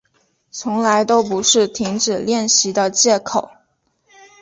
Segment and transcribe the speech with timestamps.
[0.49, 3.51] 从来都不是停止练习的借口